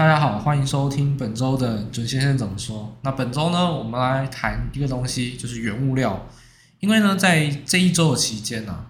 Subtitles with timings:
[0.00, 2.96] 大家好，欢迎收听本周的准先生怎么说。
[3.02, 6.26] 那本周呢，我们来谈一个东西，就是原物料。
[6.78, 8.86] 因为呢，在这一周的期间呢、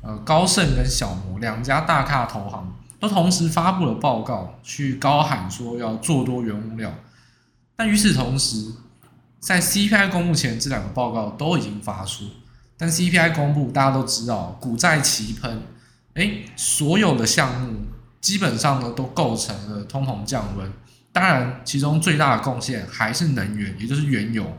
[0.00, 6.90] 呃，高盛跟小摩两家大咖投行都同时发布了报告，去高喊说要做多原物料。
[7.76, 8.72] 但与此同时，
[9.40, 12.24] 在 CPI 公布前，这两个报告都已经发出。
[12.78, 15.60] 但 CPI 公布，大家都知道，股债齐喷，
[16.14, 17.80] 诶，所有的项目
[18.24, 20.72] 基本上呢都构成了通膨降温。
[21.12, 24.50] 当然，其中最大的贡献还是能源，也就是原油。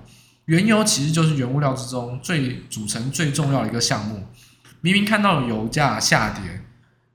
[0.46, 4.28] 原油其实就是原物料之中最组成最重要的一个项目。
[4.82, 6.62] 明明看到了油价下跌，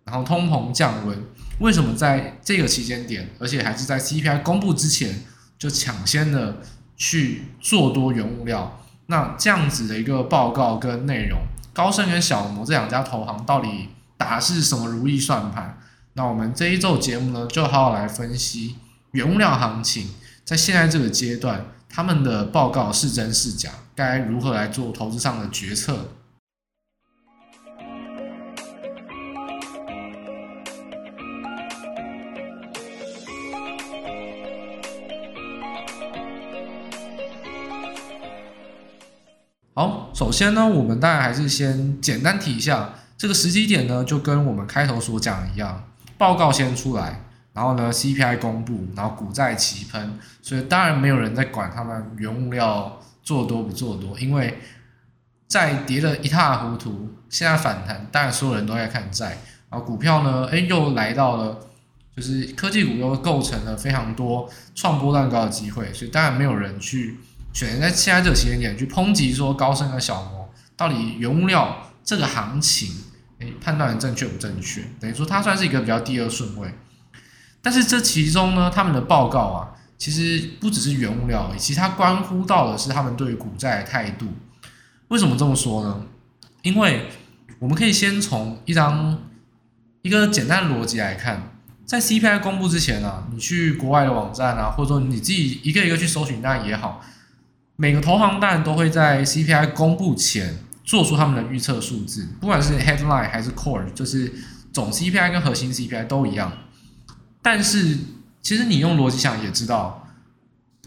[0.03, 1.17] 然后通膨降温，
[1.61, 5.23] 为什么在这个期间点，而且还是在 CPI 公布之前，
[5.57, 6.57] 就抢先的
[6.97, 8.81] 去做多原物料？
[9.07, 11.39] 那这样子的一个报告跟内容，
[11.73, 15.79] 高盛跟小摩这两家投行到底打的是什么如意算盘？
[16.15, 18.75] 那我们这一周节目呢，就好好来分析
[19.13, 20.09] 原物料行情，
[20.45, 26.09] 在现在这个阶段，他们的报告是真是假，该如何来做投资上的决策？
[39.73, 45.85] 好，首先呢，我们当然还是先简单提一下这个时机点呢，就跟我们开头所讲一样，
[46.21, 54.59] 报告先出来，然后呢，CPI 公布，然后股债齐喷，所以当然没有人在管他们原物料做多不做多，因为
[55.49, 59.39] 债跌得一塌糊涂，现在反弹，当然所有人都在看债，
[59.71, 61.59] 然后股票呢，哎，又来到了，
[62.15, 67.19] 就是科技股又构成了非常多创波段高的机会，所以当然没有人去。
[67.55, 72.95] 选择在现在这个时间点去抨击说高盛和小摩到底原物料这个行情，
[73.41, 74.83] 诶，判断正确不正确？
[75.01, 76.73] 等于说它算是一个比较第二顺位。
[77.63, 84.29] 但是这其中呢，他们的报告啊，其实不只是原物料，其实它关乎到的是他们对于股债的态度。
[85.09, 86.03] 为什么这么说呢？
[86.63, 87.09] 因为
[87.59, 89.19] 我们可以先从一张
[90.03, 91.53] 一个简单的逻辑来看，
[91.85, 97.05] 在 CPI 公布之前啊，你去国外的网站啊，或者说你自己一个一个去搜寻，那也好。
[97.77, 104.33] 每个投行当然都会在 CPI 公布前做出他们的预测数字，不管是 headline 还是 core，就是
[104.73, 106.53] 总 CPI 跟核心 CPI 都一样。
[107.43, 107.99] 但是
[108.43, 110.09] 其实你用逻辑想也知道，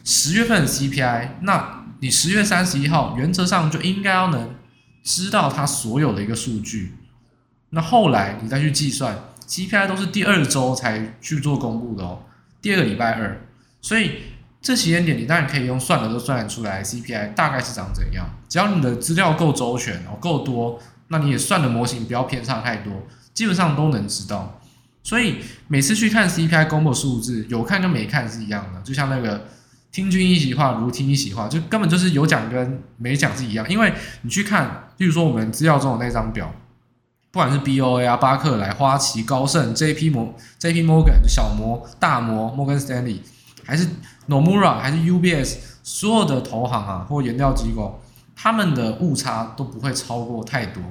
[0.03, 4.55] 十月份的 CPI，那你十月三十一号原则上就应该要能
[5.03, 6.95] 知道它所有的一个数据。
[7.69, 9.17] 那后来你再去计算
[9.47, 12.23] CPI 都是第二周才去做公布的哦，
[12.61, 13.39] 第二个礼拜二，
[13.81, 14.11] 所以。
[14.63, 18.25] 这时间点，你当然可以用算的都算得出来，CPI 大概是长怎样。
[18.47, 20.79] 只要你的资料够周全哦，够多，
[21.09, 22.93] 那你也算的模型不要偏差太多，
[23.33, 24.61] 基本上都能知道。
[25.03, 29.47] 所以每次去看 CPI 公布数字，有看跟没看是一样的，就像那个
[29.91, 33.69] 听君一席话，如听一席话，就根本就是有讲跟没讲是一样。
[33.69, 36.49] 因为你去看，例如说我们资料中的那张表，
[37.31, 43.21] 不管是 BOA 啊、巴克莱、花旗、高盛、JP 摩、JP Morgan、小摩、大摩、摩根斯丹利。
[43.65, 43.87] 还是
[44.27, 48.01] Nomura 还是 UBS，所有的投行啊或研调机构，
[48.35, 50.81] 他们的误差都不会超过太多。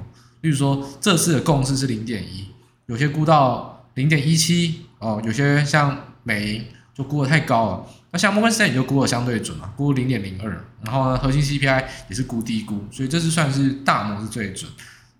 [0.41, 2.47] 例如说，这次的共识是零点一，
[2.85, 7.85] 有些估到零点一七哦，有些像美银就估得太高了。
[8.11, 10.65] 那像摩根士丹利就估得相对准嘛，估零点零二。
[10.83, 14.69] 然后呢，核心 CPI 也是估低估，所以这次算是大摩是最准。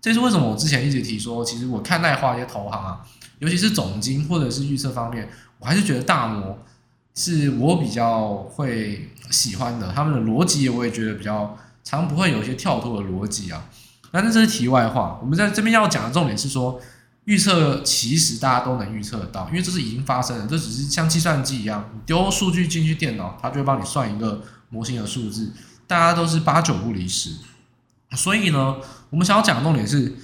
[0.00, 3.00] 这是为什么我之前一直提说，其实我看待华尔街投行啊，
[3.38, 6.58] 尤其是总经或者是预测方面，我还是觉得大摩。
[7.14, 13.68] 是我比较会喜欢的，他们的逻辑我也觉得比较常不会有一些跳脱的逻辑啊。
[14.10, 16.80] 但是这是题外话，我们在这边要讲的重点是说，
[17.24, 25.52] 预测其实大家都能预测得到，因为这是已经发生了，这只是像计算机一样，你丢数据进去电脑，它就会帮你算一个模型的数字，
[25.86, 27.30] 大家都是八九不离十。
[28.16, 28.76] 所以呢，
[29.10, 30.16] 我们想要讲的重点是，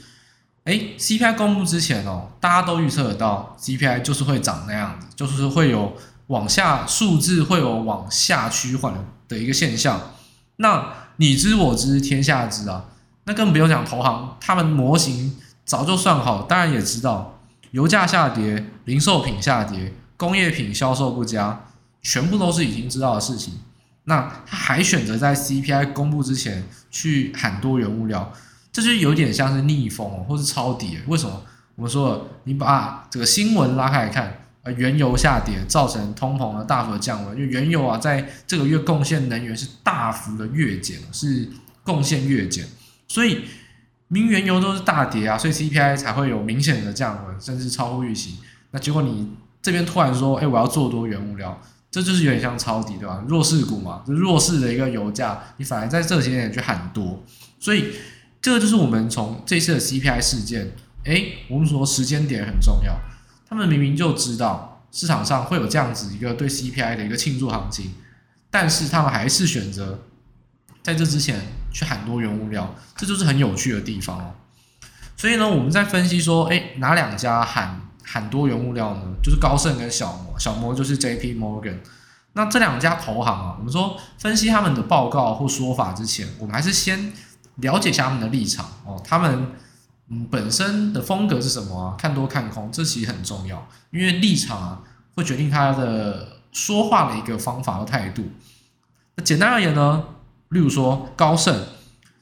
[0.65, 5.97] 哎，CPI 公布之前哦，大家都预测得到 CPI 就是会长那样子，就是会有。
[6.31, 8.95] 往下数字会有往下趋缓
[9.27, 10.13] 的一个现象，
[10.57, 10.87] 那
[11.17, 12.85] 你知我知天下知啊，
[13.25, 17.41] 那更不用讲投行，他们模型早就算好，当然也知道
[17.73, 21.65] 油价下跌、零售品下跌、工业品销售不佳，
[22.01, 23.55] 全部都是已经知道的事情。
[24.05, 28.33] 那他还选择在 CPI 公布之前去喊多元物料，
[28.71, 30.97] 这就有点像是逆风或是抄底。
[31.09, 31.43] 为什么？
[31.75, 34.37] 我们说，你把这个新闻拉开来看。
[34.63, 41.49] 呃，原油下跌造成通膨的大幅的降温，因为原油啊，在这个月贡献能源是大幅的跃减，是
[41.83, 42.67] 贡献跃减，
[43.09, 43.45] 所以
[44.09, 48.37] 明原油都是大跌啊，所以 CPI 才会有明显的降温，甚至超乎预期。
[48.73, 49.31] 那结果你
[49.63, 51.59] 这边突然说，哎，我要做多原物料，
[51.91, 53.25] 这就是有点像抄底，对吧？
[53.27, 57.25] 弱势股嘛，就弱势的一个油价，你反而在这些点去喊多，
[57.59, 57.93] 所以
[58.43, 60.71] 这个就是我们从这次的 CPI 事件，
[61.05, 62.95] 哎，我们说时间点很重要，
[63.51, 67.93] 他们明明就知道市场上会有这样子一个对 CPI 的一个庆祝行情，
[68.51, 69.99] 但是他们还是选择
[70.83, 71.39] 在这之前
[71.71, 74.35] 去喊多原物料，这就是很有趣的地方哦。
[75.17, 77.83] 所以呢，我们在分析说，哎，哪两家喊？
[78.03, 81.77] 喊多原物料呢，就是高盛跟小摩，小摩就是 JP Morgan。
[82.33, 87.13] 那这两家投行啊，我们说分析他们的报告或说法之前，我们还是先
[87.57, 89.01] 了解一下他们的立场哦。
[89.07, 89.53] 他们
[90.11, 91.97] 嗯本身的风格是什么啊？
[91.97, 94.83] 看多看空，这其实很重要，因为立场啊
[95.15, 98.25] 会决定他的说话的一个方法和态度。
[99.17, 100.05] 那简单而言呢，
[100.51, 101.57] 例如说高盛，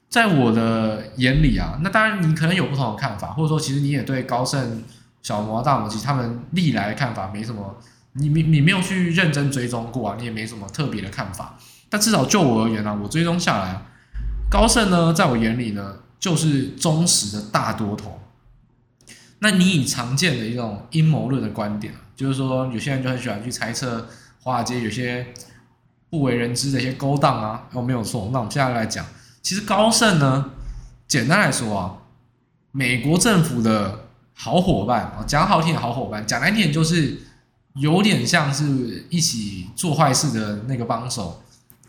[0.08, 4.84] 在我的眼里啊，那当然你可能有不同的看法，或者说其实你也对高盛。
[5.20, 7.76] 小摩、大摩，其实他们历来的看法没什么，
[8.12, 11.58] 你你你没有去认真追踪过啊，你也没什么特别的看法。
[11.90, 13.82] 但至少就我而言呢、啊，我追踪下来，
[14.48, 18.20] 高盛呢，在我眼里呢，就是忠实的大多头。
[19.40, 24.08] 那你以常见的一种阴谋论的观点，就是说有些人就很喜欢去猜测
[24.42, 25.26] 华尔街有些
[26.10, 28.30] 不为人知的一些勾当啊，哦，没有错。
[28.32, 29.06] 那我们接下来讲，
[29.42, 30.50] 其实高盛呢，
[31.06, 31.96] 简单来说啊，
[32.72, 34.04] 美国政府的。
[34.40, 37.22] 好伙伴啊，讲好听的好伙伴，讲难听点就是
[37.74, 41.42] 有点像是一起做坏事的那个帮手。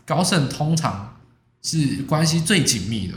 [0.04, 1.16] 高盛通常
[1.62, 3.14] 是关系最紧密的，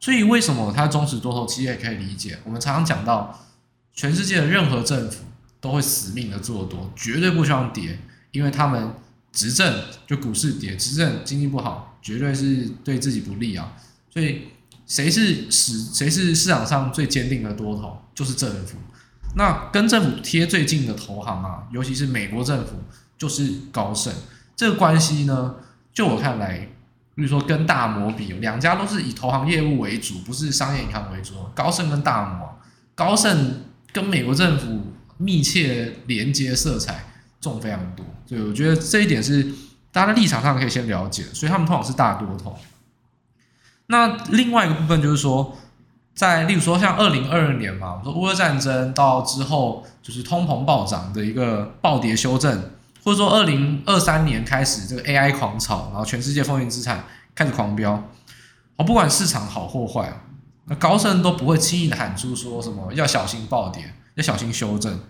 [0.00, 2.38] 所以为什么他忠实多头，其实也可以理解。
[2.44, 3.46] 我们常常讲到，
[3.92, 5.24] 全世界的任何政府
[5.60, 7.98] 都会死命的做多，绝对不希望跌，
[8.32, 8.92] 因为他们
[9.32, 13.72] 执政就股市跌，执政经济不好，绝对是对自己不利啊，
[14.10, 14.48] 所以。
[14.88, 18.00] 谁是市谁是市场上最坚定的多头？
[18.14, 18.78] 就是政府。
[19.36, 22.72] 那跟政府贴最近的投行啊，尤其是美国政府，
[23.18, 24.10] 就是高盛。
[24.56, 25.56] 这个关系呢，
[25.92, 26.70] 就我看来，
[27.18, 31.34] 比如说跟大摩比，两家都是以投行业务为主，不是商业银行为主。
[31.52, 32.56] 高盛跟大摩，
[32.94, 37.06] 高盛跟美国政府密切连接色彩
[37.40, 39.42] 重非常多，所以我觉得这一点是
[39.90, 41.24] 大家的立场上可以先了解。
[41.32, 42.56] 所以他们通常是大多头。
[43.86, 45.56] 那另外一个部分就是说，
[46.14, 52.70] 在例如说像二零二二年嘛，我说乌俄战争到之后就是通膨暴涨的一个暴跌修正，
[53.04, 57.04] 或者说二零二三年开始这个 AI 狂炒，然后全世界风云资产
[57.34, 57.92] 开始狂飙，
[58.76, 60.20] 哦，不管市场好或坏，
[60.66, 65.00] 那高盛都不会轻易的喊出说什么要小心暴跌，要小心修正，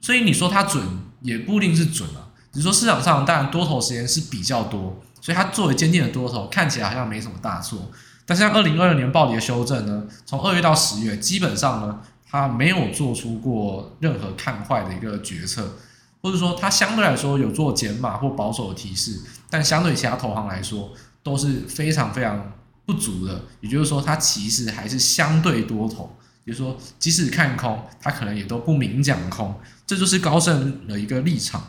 [0.00, 0.82] 所以你说它准
[1.20, 5.02] 也不一定是准啊，只是说市场上当然多头时间是比较多。
[5.24, 7.88] 所以它作为坚定的多头，看起来好像没什么大错。
[8.26, 15.76] 但是像二零二二年暴跌修正呢，从二月到十月，基本上呢，它没有做出过任何看坏的一个决策，
[16.22, 19.20] 或者说它相对来说有做减码或保守的提示，
[19.50, 20.90] 但相对其他投行来说
[21.22, 22.52] 都是非常非常
[22.86, 23.44] 不足的。
[23.60, 29.54] 也就是说，它其实还是相对多头，也就是说，即使看空，它可能也都不明讲空。
[29.84, 31.62] 这就是高盛的一个立场。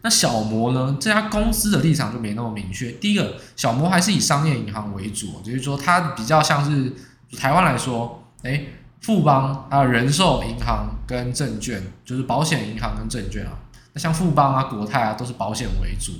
[0.00, 0.96] 那小摩呢？
[1.00, 2.92] 这家公司的立场就没那么明确。
[2.92, 6.92] 第一个，小摩还是以商业银行为主，就是说它比较像是
[7.36, 13.52] 台湾来说，诶，富邦还有人寿银行跟证券，就是保险银行跟证券啊。
[13.92, 16.12] 那像富邦啊、国泰啊，都是保险为主。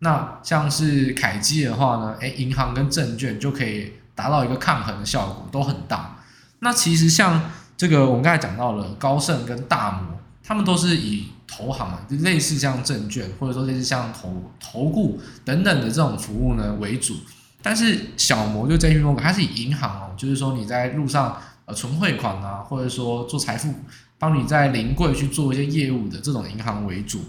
[0.00, 6.16] 那像是凯基的话呢，诶，银行跟证券就可以达到一个抗衡的效果，都很大。
[6.58, 17.14] 那其实像这个我们刚才讲到了高盛跟大摩，他们都是以投行啊，就类似像证券，或者说类似像投投顾等等的这种服务呢为主。
[17.62, 23.74] 但是小摩就 JP Morgan，它是以银行哦，就是说你在路上呃存汇款啊，或者说做财富，
[24.18, 27.20] 帮你在临柜去做一些业务的这种银行为主。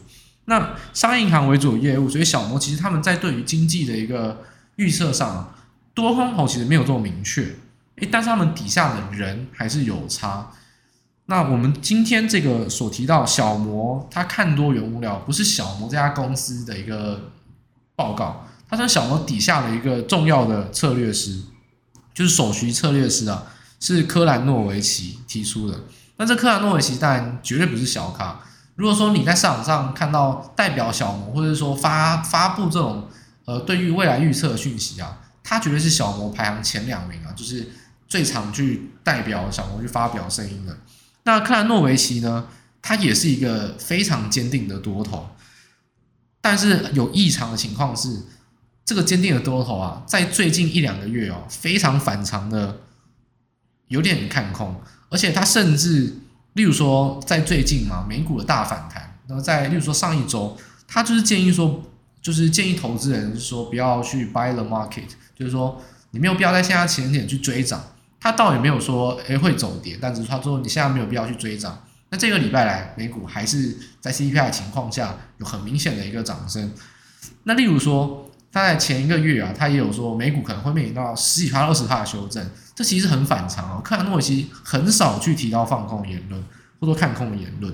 [0.46, 4.44] 那商业银行为主的业务，所以小摩其实他们在对于经济的一个
[4.75, 5.54] 预测上，
[5.94, 7.42] 多空头其实没有这么明确，
[7.96, 10.51] 诶，但是他们底下的人还是有差。
[11.27, 17.32] 那我们今天这个所提到小摩，他看多原物料，不是小摩这家公司的一个
[17.96, 21.42] 报告，他是小摩底下的一个重要的策略师，
[22.13, 23.44] 就是首席策略师啊，
[23.79, 25.79] 是科兰诺维奇提出的。
[26.17, 28.39] 那这科兰诺维奇当然绝对不是小咖。
[28.75, 33.08] 如果说你在市场上看到代表小摩，或者说发发布这种
[33.46, 37.70] 呃对于未来预测的讯息啊，他绝对是小摩排行前两名啊，就是
[38.08, 40.77] 最常去代表小摩去发表声音的。
[41.24, 42.48] 那克兰诺维奇呢？
[42.88, 45.27] 他也是一个非常坚定的多头，
[46.39, 48.22] 但是有异常的情况是，
[48.86, 52.82] 这个坚定的多头啊，在最近一两个月哦，非常反常的，
[53.88, 54.75] 有点看空，
[55.10, 56.15] 而且他甚至
[56.54, 61.84] 例如说在最近嘛，美股的大反弹，那么在例如说上一周，他就是建议说，
[62.22, 67.84] 就是建议投资人说不要去 buy the market，就是说你没有必要在现在前点去追涨。
[68.18, 71.84] 他倒也没有说诶会走跌，但是他说你现在没有必要去追涨。
[72.10, 76.72] 那这个礼拜来美股还是在 CPI 的情况下有很明显的一个涨升。
[77.44, 82.44] 那例如说他在前一个月啊，他也有说美股可能会面临到十几趴、二十趴的修正，
[82.75, 83.82] 这其实很反常哦。
[83.82, 86.44] 克兰诺维奇很少去提到放空言论
[86.79, 87.74] 或者看空的言论。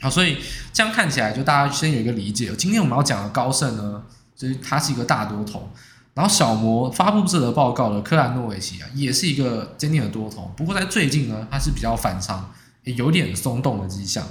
[0.00, 0.36] 好，所以
[0.72, 2.54] 这样看起来就大家先有一个理解。
[2.56, 4.02] 今天我们要讲的高盛呢，
[4.36, 5.70] 就是它是一个大多头。
[6.12, 10.50] 然后小摩发布这个报告的克兰诺维奇啊，也是一个坚定的多头。
[10.56, 12.52] 不过在最近呢，它是比较反常，
[12.84, 14.26] 也有点松动的迹象。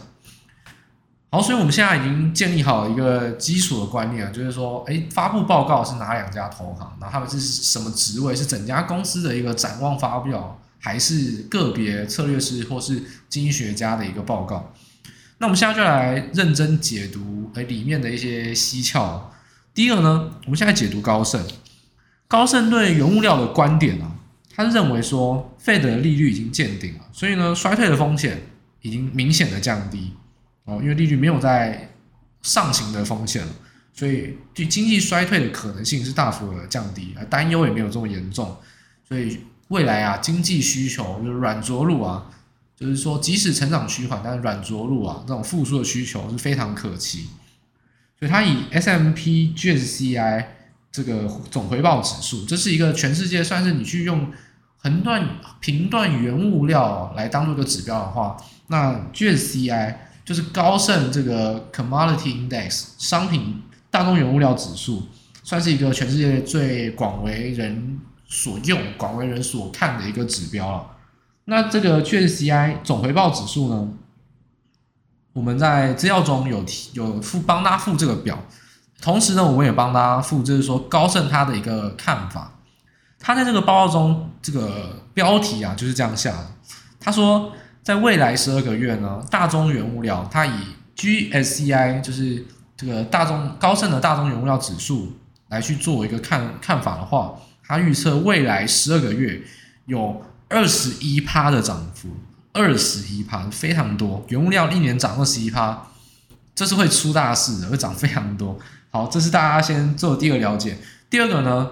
[1.35, 6.97] 好，所以我们现在已经建立好一个基础的观念，就是说，哎，发布报告是哪两家投行？
[6.97, 8.33] 然后他们是什么职位？
[8.33, 14.71] 是整家公司的一个展望发表，还是个别策略师或是经济学家的一个报告？
[15.39, 19.29] 那我们现在就来认真解读哎里面的一些蹊跷。
[19.73, 21.45] 第一个呢，我们现在解读高盛。
[22.29, 24.15] 高盛对原物料的观点啊，
[24.55, 28.43] 他是认为说，Fed 的利率已经见顶了，所以呢，衰退的风险
[28.81, 30.13] 已经明显的降低
[30.65, 31.89] 哦，因为利率没有在
[32.41, 33.53] 上行的风险了，
[33.93, 38.55] 所以对经济衰退的可能性是大幅的降低，而担忧也没有这么严重，
[39.07, 42.29] 所以未来啊，经济需求就是软着陆啊，
[42.75, 47.29] 就是说即使成长趋缓，但是软着陆啊，这种复苏的需求是非常可期，
[48.19, 50.45] 所以它以 S M P GSCI。
[50.95, 54.31] 这个总回报指数，这是一个全世界算是你去用
[54.77, 55.27] 横断
[55.59, 59.93] 频段原物料来当做一个指标的话，那 GSCI
[60.25, 65.03] 就是高盛这个 Commodity Index 商品大宗原物料指数，
[65.43, 70.87] 算是一个全世界最广为人所用、广为人所看的一个指标了。
[71.45, 73.87] 那这个 GSCI 总回报指数呢，
[75.33, 78.43] 我们在资料中有提有附帮大家附这个表。
[78.99, 82.59] 同时呢，我们也帮大家附，就是说高盛他的一个看法。
[83.19, 86.47] 他在这个报告中，这个标题啊就是这样下的。
[86.99, 87.51] 他说，
[87.85, 90.51] 在未来十二个月呢，大宗原物料，它以
[90.97, 92.43] GSCI 就是
[92.75, 95.13] 这个大宗高盛的大宗原物料指数
[95.49, 99.39] 来去做一个看看法的话，它预测未来十二个月
[99.85, 102.09] 有二十一趴的涨幅，
[102.53, 105.89] 二十一趴非常多，原物料一年涨二十一趴，
[106.55, 108.57] 这是会出大事的，会涨非常多。
[108.89, 110.75] 好，这是大家先做第一个了解。
[111.07, 111.69] 第二个呢，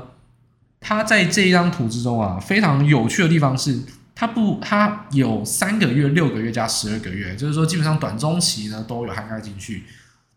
[0.80, 3.82] 它在这一张图之中啊，非常有趣的地方是，
[4.16, 9.86] 它不，它有三个月、六个月加十二个月，就是说基本上短中期呢都有涵盖进去。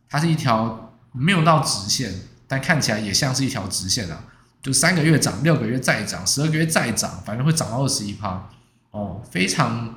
[0.08, 2.12] 它是一条没有到直线，
[2.48, 4.24] 但看起来也像是一条直线啊，
[4.62, 8.48] 就三个月涨，六个月再涨，十二个月再涨，反正会涨到二十一趴
[8.92, 9.94] 哦，非常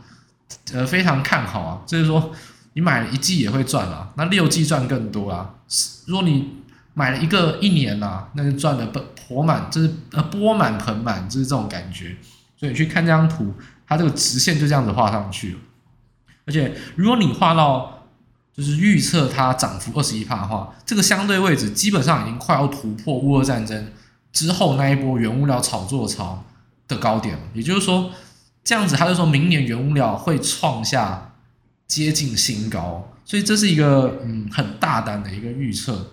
[0.74, 1.82] 呃非常看好啊。
[1.86, 2.32] 就是说
[2.74, 5.56] 你买了一季也会赚啊，那六季赚更多啊。
[6.06, 6.64] 如果你
[6.96, 12.18] 买了一个一年、啊，那就赚的盆钵满，就是呃钵满盆满，就是这种感觉。
[12.60, 13.54] 所以你去看这张图，
[13.88, 15.60] 它这个直线就这样子画上去了。
[16.46, 18.08] 而且如果你画到
[18.54, 23.92] 就是预测它涨幅二十一趴的话，这个相对位置基本上已经快要突破乌俄战争
[24.34, 26.44] 之后那一波原物料炒作潮
[26.88, 27.44] 的高点了。
[27.54, 28.12] 也就是说，
[28.64, 31.34] 这样子他就说明年原物料会创下
[31.88, 36.12] 接近新高，所以这是一个嗯很大胆的一个预测。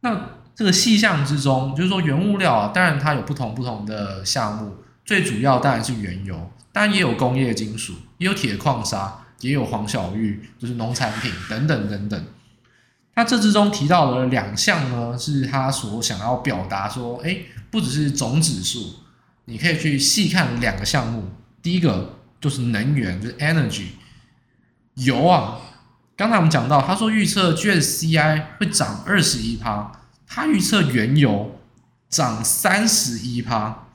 [0.00, 4.76] 那这个细项之中，就是说原物料啊，当然它有不同不同的项目，
[5.10, 12.24] 最主要当然是原油，当然也有工业金属，也有铁矿砂，也有黄小玉，就是农产品等等等等。
[13.12, 19.00] 它这之中提到的两项呢，是他所想要表达说，诶，不只是总指数，
[19.46, 21.24] 你可以去细看两个项目，
[21.60, 23.86] 第一个就是能源，就是 energy，
[24.94, 25.58] 油啊。
[26.16, 29.90] 刚才我们讲到，他说预测 GSCI 会涨二十一趴，
[30.28, 31.58] 他预测原油
[32.08, 33.88] 涨三十一趴，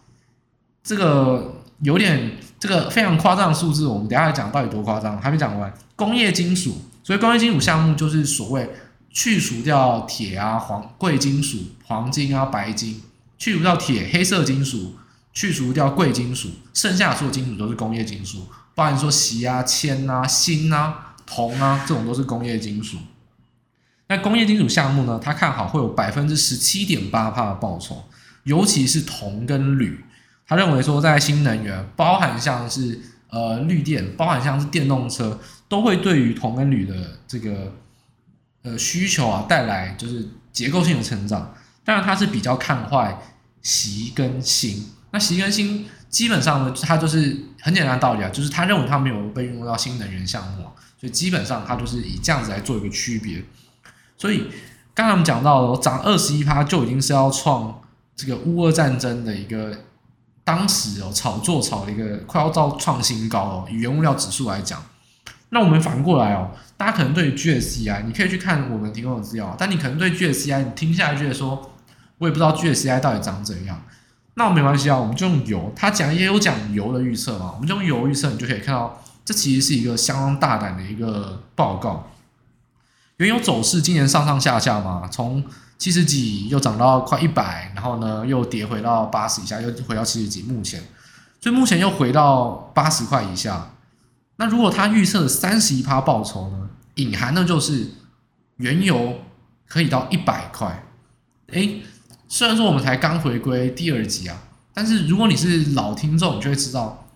[0.85, 5.73] 这个有点这个非常夸张的数字，我们等下来讲到底多夸张，还没讲完。
[5.97, 8.69] 工业金属，所以工业金属项目就是所谓
[9.09, 13.01] 去除掉铁啊、黄贵金属、黄金啊、白金，
[13.37, 14.93] 去除掉铁、黑色金属，
[15.33, 21.01] 去除掉贵金属，剩下的所有金属都是工业金属，包含说锡啊、铅啊、锌啊。
[21.27, 22.97] 铜啊，这种都是工业金属。
[24.09, 28.03] 那工业金属项目呢，他看好会有百分之十七点八趴的报酬，
[28.43, 30.04] 尤其是铜跟铝。
[30.47, 32.99] 他认为说，在新能源，包含像是
[33.29, 37.73] 呃绿电，包含像是电动车，都会对于铜跟铝的这个
[38.63, 41.53] 呃需求啊带来就是结构性的成长。
[41.83, 43.19] 当然，他是比较看坏
[43.61, 44.83] 锡跟锌。
[45.11, 50.63] 那习更新基本上呢，它就是很简单的道理啊，就是他认为他没有被运用到新能源项目，
[50.99, 53.43] 所以基本上他就是以这样子来做一个区别。
[54.17, 54.47] 所以
[54.93, 57.81] 刚才我们讲到了涨二十一趴就已经是要创
[58.15, 59.85] 这个乌俄战争的一个
[60.45, 64.81] 当时哦炒作炒的一个快要到创新高哦，以原物料指数来讲。
[65.49, 71.71] 那我们反过来哦，大家可能对 GSCI，你可以去看我们提供的资料，但你可能对 GSCI，你听下来觉得说，
[72.19, 73.81] 我也不知道 GSCI 到底长怎样。
[74.35, 82.11] 那没关系啊，我们就用油，他讲也有讲油的预测嘛，我们就用油预测，你就可以看到，这其实是一个相当大胆的一个报告。
[83.17, 85.41] 原油走势今年上上下下嘛，从
[85.77, 90.81] 七十几又涨到快一百，然后呢又跌回到八十以下，又回到七十几，目前，
[91.41, 93.71] 所以目前又回到八十块以下。
[94.37, 96.69] 那如果他预测三十一趴报酬呢？
[96.95, 97.91] 隐含的就是
[98.55, 99.19] 原油
[99.67, 100.85] 可以到一百块。
[101.47, 101.83] 诶，
[102.29, 107.09] 虽然说我们才刚回归第二集啊，但是如果你是老听众，你就会知道，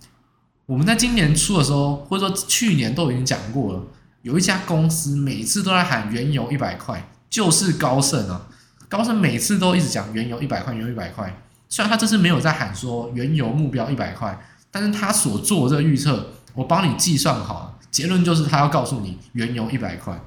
[0.65, 3.83] 我们在今年初的时候，或者说去年都已经讲过了，
[4.21, 8.47] 有一家公司每次都在喊原油一百块，就是高盛啊。
[8.89, 11.33] 高盛每次都一直讲原油一百块，原油一百块。
[11.69, 14.37] 虽然他这次没有在喊说原油目标一百块，
[14.69, 16.31] 但是他所做的这个预测。
[16.55, 20.19] 我帮你计算好了，结论就是他要告诉你原油一百块，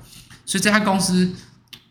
[0.46, 1.30] 所以这家公司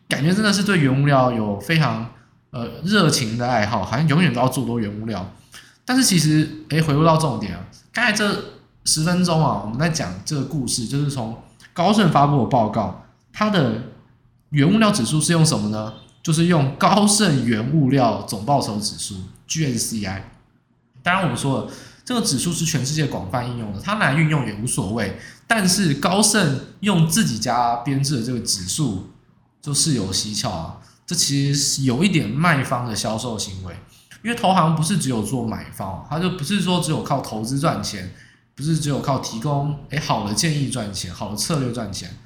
[0.08, 2.10] 感觉真的是对原物料有非常
[2.52, 5.32] 呃热情的爱好，好像永远都要做多原物料。
[5.86, 7.60] 但是其实，哎，回归到重点啊，
[7.92, 8.34] 刚才这
[8.86, 11.38] 十分钟啊，我们在讲这个故事，就是从
[11.74, 13.84] 高盛发布的报告，它的
[14.52, 15.94] 原物料指数是用什么呢？
[16.24, 19.16] 就是用高盛原物料总报酬指数
[19.48, 20.22] GSCI。
[21.04, 21.72] 当然，我们说了。
[22.04, 25.18] 这个指数是全世界广泛应用的，它来运用也无所谓。
[25.48, 29.12] 但是高盛用自己家编制的这个指数
[29.62, 33.74] 就事有蹊跷啊，这其实是有一点卖方的销售行为，
[34.24, 38.12] 因为投行不是只有做买方，它就不是说只有靠投资赚钱，
[38.56, 42.18] 不是只有靠提供诶好的建议赚钱，好的策略赚钱，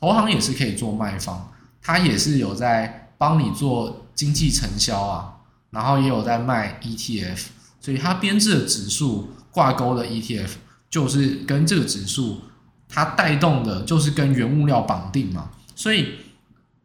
[0.00, 1.50] 投行也是可以做卖方，
[1.80, 5.36] 它也是有在帮你做经济承销啊，
[5.70, 7.46] 然后也有在卖 ETF。
[7.80, 10.50] 所以它编制的指数挂钩的 ETF
[10.90, 12.42] 就是跟这个指数
[12.86, 15.48] 它带动的，就是跟原物料绑定嘛。
[15.74, 16.16] 所以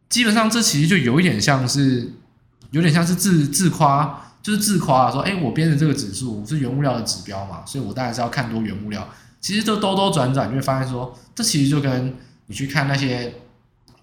[0.08, 2.10] 基本上这其实就有一点像是，
[2.70, 9.06] 有点像是自自夸，就是自夸说，哎，我编的这个指数是原物料的指标嘛，所以我当然是要看多原物料。
[9.42, 13.36] 其实这兜兜转转，你会发现说，这其实就跟你去看那些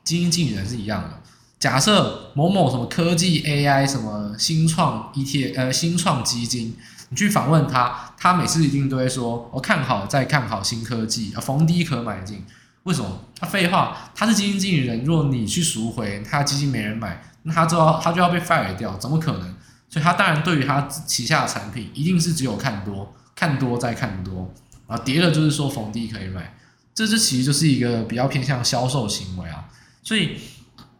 [0.03, 1.21] 基金经理人是一样的。
[1.59, 6.75] 假设某某什么科技 AI 什么新创 ETF 呃新创基金，
[7.09, 12.45] 你去访问他，他每次一定都会说：“我看好再看好新科技啊，逢低可买进。”
[12.83, 13.21] 为什么？
[13.39, 19.55] 他废话，他是基金经理人，如果你去赎回，他基金没人买，那他就要他就要被 fire 掉，怎么可能？
[19.89, 24.53] 所以他当然对于他旗下的产品，一定是只有看多，看多再看多
[24.85, 26.55] 啊，跌了就是说逢低可以买，
[26.93, 29.65] 这这其实就是一个比较偏向销售行为啊，
[30.03, 30.37] 所以。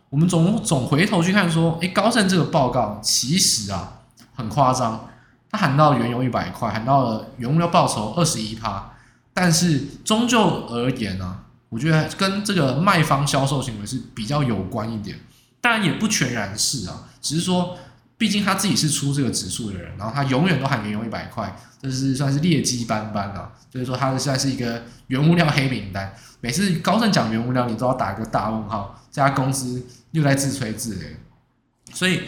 [0.10, 4.00] 我们总总回头去看说，诶，高盛这个报告其实啊
[4.36, 5.10] 很夸张，
[5.52, 8.94] 他喊到原油一百块，喊到了原物料报酬二十一趴，
[9.34, 15.20] 但是终究而言呢、啊，我觉得跟这个卖方销售行为是比较有关一点，
[15.60, 17.78] 当然也不全然是啊，只是说，
[18.18, 29.86] 毕竟他自己是出这个指数的人，然后他永远都喊原油一百块，这是算是劣迹斑斑啊，所以说他现在是一个原物料黑名单，每次高盛讲原物料，你都要打一个大问号，家公司。
[30.12, 32.22] 又在自吹自擂，所以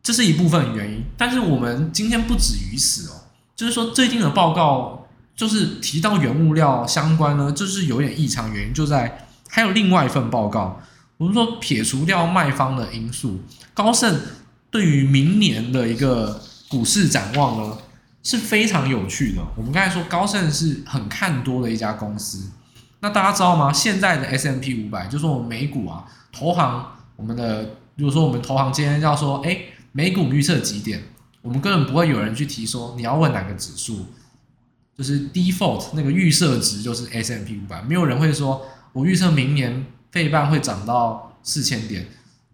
[0.00, 1.02] 这是一部分原因。
[1.18, 3.24] 但是我们今天不止于此哦，
[3.56, 8.54] 就是说最近的报告就是提到原物料相关呢，就是有点异常。
[8.54, 10.80] 原因就在还有另外一份报告，
[11.18, 13.40] 我们说撇除掉卖方的因素，
[13.74, 14.18] 高盛
[14.70, 17.76] 对于明年的一个股市展望呢
[18.22, 19.42] 是非常有趣的。
[19.56, 22.50] 我们刚才说高盛是很看多的一家公司，
[23.00, 23.72] 那大家知道吗？
[23.72, 26.96] 现在的 S M P 五百就是我们美股啊，投行。
[27.16, 29.58] 我们的，如果说我们投行今天要说，哎，
[29.92, 31.02] 美股预测几点，
[31.42, 34.06] 我们根本不会有人去提说你要问哪个指数，
[34.96, 42.06] 就是 default 那个预设值就是 S M P 五百，没有人会说我预测明年费半会涨到四千点，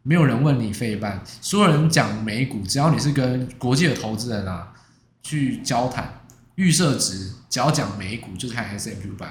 [0.03, 4.73] 没有人问你费半，所有人讲美股，只要你是跟国际的投资人啊
[5.23, 6.23] 去交谈，
[6.57, 9.29] 预设值只要讲美股就是看 S M P 五百，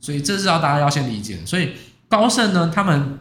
[0.00, 1.72] 所以这是要大家要先理解的，所以
[2.08, 3.18] 高盛呢，他们。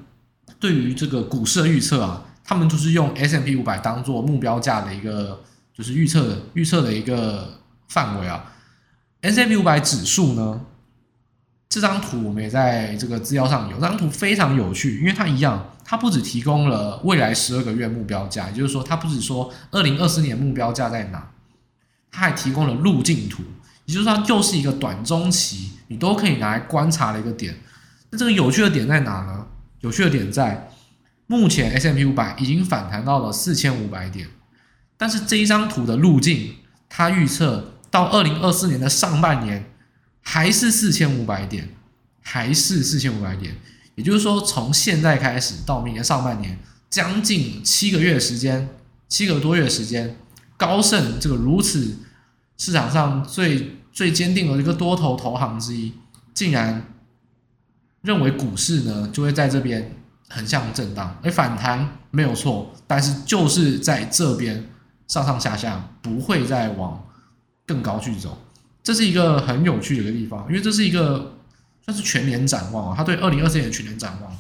[0.60, 7.60] 对于这个股市的预测啊，他们就是用 S M P 五百当做目标价的一个，就是预测预测的一个
[7.90, 8.54] 范围啊。
[9.22, 10.62] S M P 五百指数呢，
[11.70, 21.30] 这张图我们也在这个资料上有，这张图非常有趣，因为它一样，它不只提供了未来十二个月目标价，也就是说，它不只说二零二四年目标价在哪，
[22.10, 23.44] 它还提供了路径图，
[23.86, 27.56] 也就是说它就是一个短中期你都可以拿来观察的一个点。
[28.10, 29.48] 那这个有趣的点在哪呢？
[29.82, 30.70] 有趣的点在
[31.28, 34.28] 目前 S M P 500已经反弹到了四千五百点，
[34.98, 36.56] 但是这一张图的路径，
[36.90, 39.70] 它预测到二零二四年的上半年
[40.22, 41.70] 还是四千五百点，
[42.22, 43.56] 还是四千五百点。
[43.96, 48.70] 也就是说，从现在开始到明年上半年，将近七个月时间，
[49.08, 50.16] 七个多月时间，
[50.56, 51.98] 高盛这个如此
[52.58, 55.92] 市场上最最坚定的一个多头投行之一，
[56.32, 56.94] 竟然
[58.02, 59.92] 认为股市呢就会在这边
[60.30, 64.70] 横向震荡，而反弹没有错，但是就是在这边
[65.08, 67.04] 上上下下，不会再往
[67.66, 68.38] 更高去走。
[68.84, 71.34] 这是一个很有趣的一个地方，因为这是一个。
[71.90, 74.38] 算是全年展望啊，他对二零二四年全年展望，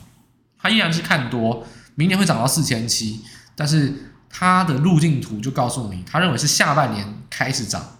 [0.59, 1.65] 他依然是看多，
[1.95, 3.21] 明年会涨到四千七，
[3.55, 7.96] 但是他的路径图就告诉你，他认为是下半年开始涨，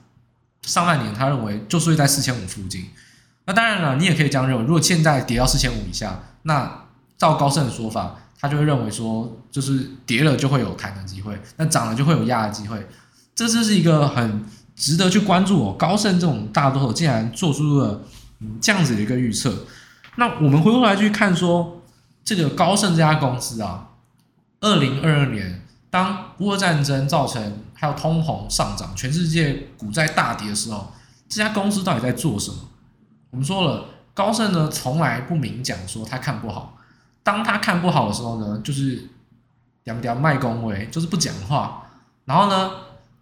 [0.67, 2.86] 上半年他认为就是会在四千五附近。
[3.45, 6.86] 那当然了，你也可以这样认为，如果现在跌到四千五以下，那
[7.17, 12.88] 照高盛的说法，他就会认为说，就是跌了就会有弹的机会，那涨了就会有压的机会。
[13.34, 15.75] 这就是一个很值得去关注哦。
[15.80, 18.01] 高盛这种大多头竟然做出了。
[18.39, 19.51] 嗯，这样子的一个预测，
[20.17, 21.82] 那我们回过来去看说，
[22.23, 23.88] 这个高盛这家公司啊，
[24.62, 30.92] 二零二二年当乌俄战争造成还有通膨上涨，全世界股债大跌的时候，
[31.30, 32.58] 这家公司到底在做什么？
[33.30, 33.86] 我们说了，
[34.16, 36.76] 高盛呢从来不明讲说他看不好，
[37.22, 39.08] 当他看不好的时候呢，就是
[39.84, 41.84] 两两卖恭维，就是不讲话，
[42.26, 42.72] 然后呢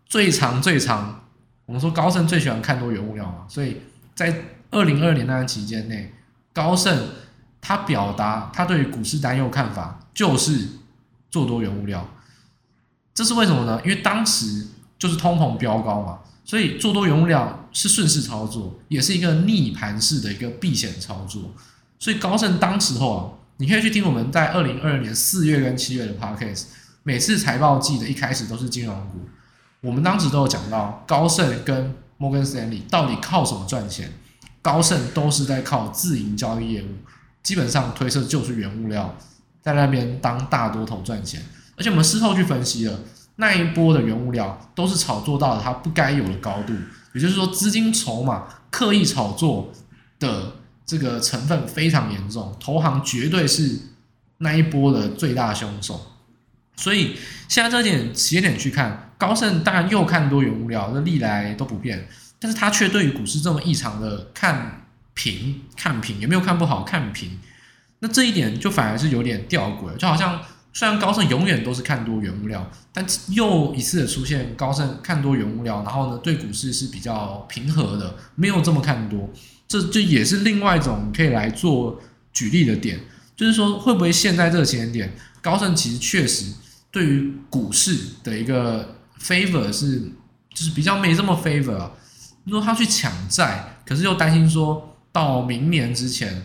[0.06, 1.26] 最长最长，
[1.66, 3.82] 我们说高盛最喜欢看多原物料嘛，所以
[4.14, 6.14] 在二零二二年那段期间内，
[6.54, 7.10] 高盛
[7.60, 10.70] 他表达他对于股市担忧看法，就是
[11.30, 12.08] 做多原物料。
[13.16, 13.82] 这是为什么呢？
[13.84, 14.68] 因为当时
[15.00, 21.54] 就是通膨飙高嘛，所以做多原物料是顺势操作，也是一个逆盘式的一个避险操作。
[21.98, 26.66] 所以高盛当时候啊，你可以去听我们在二零二二年四月跟七月的 podcast，
[27.04, 29.22] 每次财报季的一开始都是金融股，
[29.80, 34.12] 我们当时都有讲到高盛跟摩根士丹利到底靠什么赚钱。
[34.62, 36.88] 高盛都是在靠自营交易业务，
[37.44, 39.16] 基本上推测就是原物料
[39.62, 41.40] 在那边当大多头赚钱，
[41.78, 43.00] 而且我们事后去分析了
[43.36, 46.74] 那一波的原物料都是炒作到了它不该有的高度，
[47.14, 49.72] 也就是说资金筹码刻意炒作
[50.20, 50.54] 的
[50.86, 53.78] 这个成分非常严重，投行绝对是
[54.38, 56.00] 那一波的最大凶手。
[56.78, 62.08] 所以现在这点起点去看，高盛当然又看多原物料，那历来都不变。
[62.38, 67.40] 但是他却对于股市这么异常的看平看平，也没有看不好看平，
[68.00, 70.40] 那这一点就反而是有点吊诡，就好像
[70.76, 79.30] 虽然高盛永远都是看多原物料，但又一次的出现高盛看多原物料，然后呢对股市是比较平和的，没有这么看多，
[79.70, 82.02] 这就也是另外一种可以来做
[82.34, 83.00] 举例的点，
[83.38, 86.54] 就是说会不会现在这个时间点，高盛其实确实
[86.92, 90.02] 对于股市的一个 favor 是
[90.54, 91.90] 就是比较没这么 favor 啊。
[92.50, 96.44] 说他去抢债，可是又担心说到明年之前，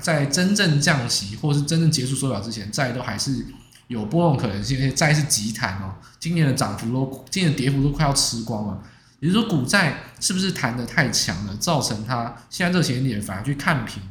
[0.00, 3.44] 在真正降息或是真正结束缩表之前，债都还是
[3.88, 5.94] 有波动可能性，而且债是急弹哦。
[6.18, 8.82] 今年的涨幅都，今年的跌幅都快要吃光了。
[9.20, 14.02] 也就是说，股债是不是弹得太强了，造成它现在这个时间点反而去看平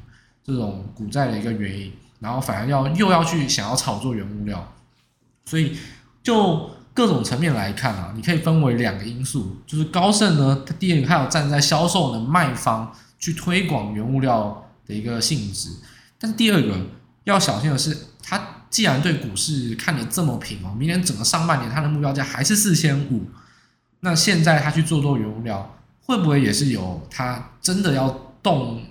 [0.44, 4.74] 这种股债的一个原因，然后反而要又要去想要炒作原物料，
[5.46, 5.78] 所以
[6.22, 6.70] 就。
[6.96, 15.70] 各种层面来看啊，你可以分为两个因素，就是高盛呢，它第一个它有站在销售的卖方去推广原物料的一个性质，
[16.20, 16.78] 但是第二个
[17.24, 23.30] 要小心的是，它既然对股市看得这么平哦，明年整个上半年它的目标价还是四千五，
[24.00, 28.10] 那现在它去做多原物料，会不会也是有它真的要
[28.42, 28.84] 动，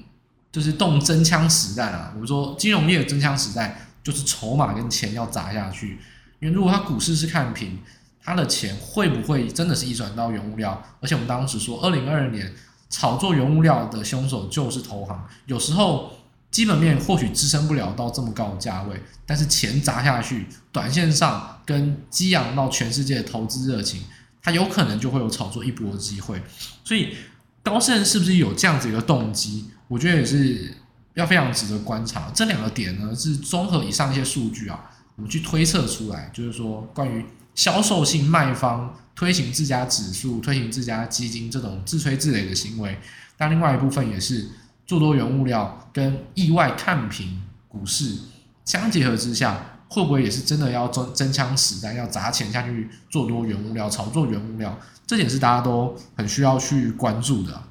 [0.52, 2.12] 就是动真枪实弹啊？
[2.14, 5.98] 我们说金融业的真枪实弹就是筹码跟钱要砸下去。
[6.38, 7.80] 因为如果它股市是看平，
[8.22, 10.80] 它的钱会不会真的是移转到原物料？
[11.00, 12.54] 而且我们当时说，二零二二年
[12.88, 15.28] 炒作原物料的凶手就是投行。
[15.46, 16.12] 有时候
[16.52, 24.02] 基本面或许支撑不了到这么高的价位，但是钱砸下去，短线上跟激扬到全世界的投资热情，
[24.40, 26.40] 它有可能就会有炒作一波的机会。
[26.84, 27.16] 所以
[27.62, 29.70] 高盛是不是有这样子一个动机？
[29.88, 30.74] 我觉得也是
[31.14, 32.30] 要非常值得观察。
[32.34, 34.90] 这两个点呢，是综合以上一些数据啊。
[35.16, 42.98] 我们去推测出来，就是说关于销售性卖方推行自家指数、推行自家基金这种自吹自擂的行为，
[43.36, 44.48] 但另外一部分也是
[44.86, 48.18] 做多原物料跟意外看平股市
[48.64, 54.78] 相结合之下，会不会也是真的要真真枪实弹，要砸钱下去做多原物料、炒作原物料？
[55.06, 57.62] 这点是大家都很需要去关注的。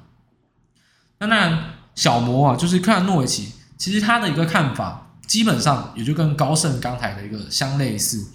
[1.18, 8.26] 那当然，小摩啊，就是克兰诺维奇，其实他的一个看法，基本上也就跟高盛刚才的一个相类似，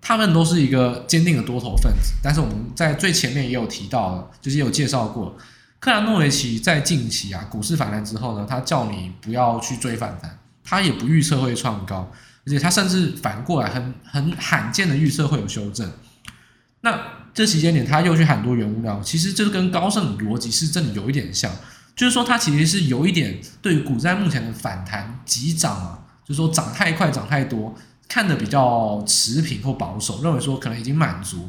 [0.00, 2.12] 他们都是一个坚定的多头分子。
[2.22, 5.36] 但是我们在最前面也有提到了，就是有介绍过，
[5.82, 12.08] 克兰诺维奇在近期啊股市反弹之后呢，他叫你不要去追反弹，他也不预测会创高。
[12.46, 15.90] 而且他甚至反过来很很罕见的预测会有修正，
[16.82, 17.00] 那
[17.34, 21.50] 这期间点他又去喊多原物料，其实这跟高盛的逻辑是真的有一点像，
[21.96, 27.74] 就是说他其实是有一点对于股债目前的反弹急涨啊，就是说涨太快涨太多，
[28.08, 31.48] 看得比较持平或保守，认为说可能已经满足，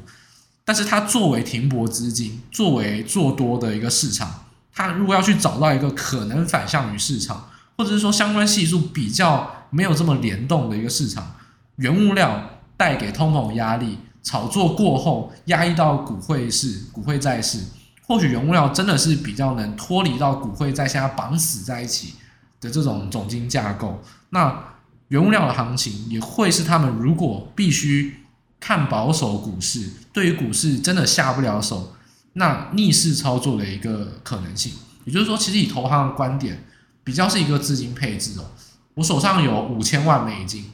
[0.66, 9.60] 但是它作为停泊资金，作为做多的一个市场，它如果要去找到一个可能反向于市场，或者是说相关系数比较。
[9.76, 11.36] 没有这么联动的一个市场，
[11.78, 17.58] 原物料带给通膨压力，炒作过后压抑到股汇市、股汇债市，
[18.04, 22.14] 或许原物料真的是比较能脱离到股汇在现在绑死在一起
[22.62, 24.00] 的这种总金架构。
[24.30, 24.64] 那
[25.08, 28.23] 原物料的行情也会是他们如果必须
[28.64, 31.94] 看保守股市，对于股市真的下不了手，
[32.32, 34.72] 那逆势操作的一个可能性。
[35.04, 36.64] 也就是说，其实以投行的观点，
[37.04, 38.46] 比较是一个资金配置哦。
[38.94, 40.72] 我手上有五千万美金，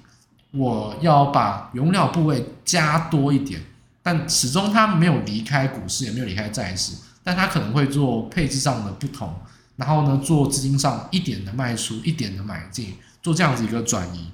[0.52, 3.60] 我要把原料部位加多一点，
[4.04, 9.34] 但始终它没有离开股市，也没有离开债市，但它可能会做配置上的不同，
[9.78, 14.30] 然后呢，做资金上一点的卖出，一点的买进，做这样子一个转移。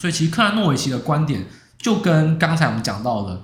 [0.00, 1.46] 所以其实克兰诺维奇的观点
[1.84, 3.42] 就跟刚才我们讲到的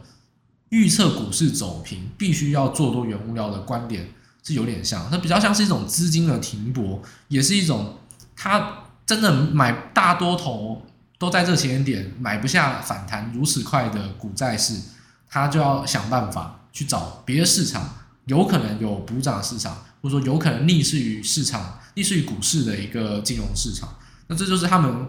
[0.71, 4.09] 预测股市走平必须要做多原物料的观点
[4.43, 7.99] 是有点像，它比较像是一种资金的停泊，也是一种
[8.35, 8.79] 它。
[9.07, 10.87] 真的买大多头
[11.19, 14.81] 都在这个时间点买不下反弹如此快的股债市，
[15.29, 17.93] 它就要想办法去找别的市场，
[18.27, 23.89] 有可能有补涨市场，或者说有可能逆势于市场、逆势于股市的一个金融市场。
[24.29, 25.09] 那这就是他们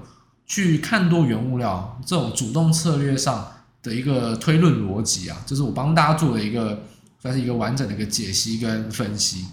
[0.52, 3.50] 去看多原物料这种主动策略上
[3.82, 6.84] 的一个推论逻辑啊，这是我帮大家做的一个
[7.22, 9.46] 算是一个完整的一个解析跟分析。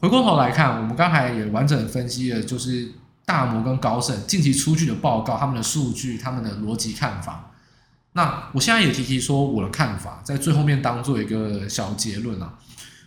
[0.00, 2.92] 回过头来看，我们刚才也完整分析了，就是。
[3.26, 7.52] 大摩跟高盛近期出具的报告，他们的数据，他们的逻辑看法。
[8.12, 12.52] 那我现在也提提说我的看法，在最后面当做一个小结论啊。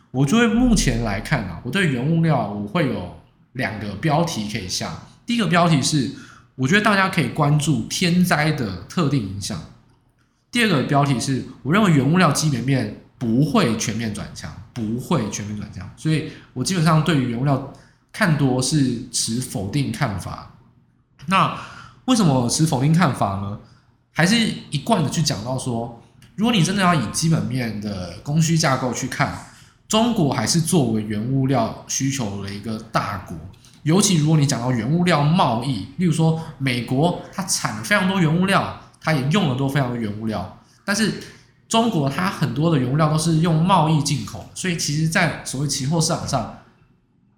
[0.10, 3.16] 我觉得目前来看啊，我对原物料我会有
[3.54, 4.92] 两个标题可以下。
[5.24, 6.12] 第一个标题是，
[6.58, 9.58] 我觉得大家可以关注天灾的特定影响。
[10.52, 15.90] 第二个标题是，我认为原物料基本面不会全面转强，不会全面转强。
[15.96, 17.74] 所以我基本上对于原物料。
[18.10, 20.56] 看多是持否定看法，
[21.28, 21.56] 那
[22.06, 23.60] 为什么持否定看法呢？
[24.12, 24.36] 还是
[24.72, 26.02] 一贯的去讲到说，
[26.34, 29.38] 如果你真的要以基本面的供需架构去看，
[29.88, 33.38] 中国还是作为原物料需求的一个大国，
[33.88, 41.24] 尤其如果你讲到原物料贸易，例如说美国它产了非常多原物料，它也用了多非常多原物料，但是
[41.70, 46.54] 中国它很多的原物料都是用贸易进口，所以其实在所谓期货市场上。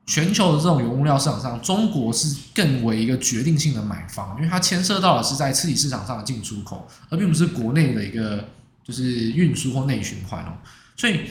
[0.07, 8.43] 全球的这种原物料市场上，中国是更为一个决定性的买方，因为它牵涉到的是在次级市场上的进出口，而并不是国内的一个
[8.83, 10.53] 就是运输或内循环哦。
[10.97, 11.29] 所以，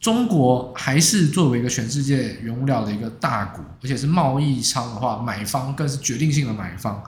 [0.00, 7.02] 中国还是作为一个全世界原物料的一个大国，而且是贸易商的话，买方更是决定性的买方。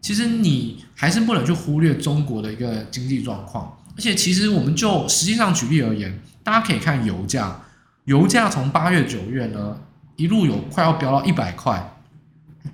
[0.00, 7.60] 其实你还是不能去忽略中国的一个经济状况，而且其实我们就实际上举例而言，大家可以看油价，
[8.04, 9.76] 油价从八月九月呢。
[10.16, 11.96] 一路有快要飙到一百块，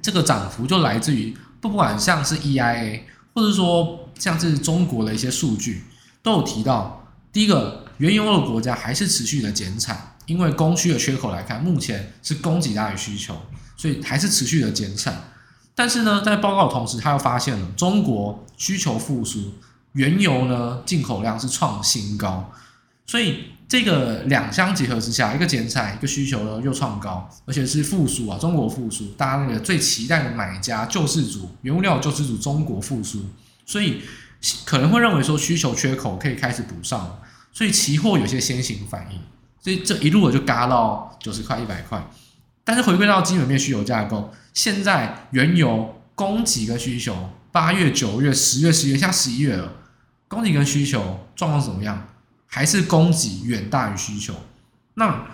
[0.02, 3.00] 这个涨幅就来自于不管像是 EIA，
[3.32, 5.84] 或者说像是中国的一些数据，
[6.20, 13.36] 都有提到，第一个原油的国家还是持续的减产，因为供需的缺口来看，目前是供给大于需求，
[13.76, 15.30] 所以还是持续的减产。
[15.74, 19.54] 但是呢，在报告同时，他又发现了中国需求复苏，
[19.92, 22.52] 原油呢进口量是创新高，
[23.06, 23.44] 所以。
[23.68, 33.26] 这个两相结合之下，一个减产，一个需求呢又创高，而且是复苏啊，中国复苏，大家那个最期待的买家救世主，原物料救世主，中国复苏，
[33.66, 34.00] 所以
[34.64, 37.18] 可能会认为说需求缺口可以开始补上了，
[37.58, 39.20] 所以期货有些先行反应，
[39.60, 42.00] 所以这一路我就嘎到九十块、一百块，
[42.62, 49.72] 但是回归到基本面需求架构，现在原油供给跟需求，八月、九月、十月、十一月，像十一月了，
[50.28, 52.06] 供给跟需求状况怎么样？
[52.46, 54.32] 还是供给远大于需求，
[54.94, 55.26] 那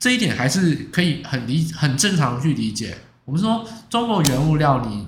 [0.00, 2.98] 这一点还是可以很理很正常的去理解。
[3.24, 5.06] 我们说中国原物料，你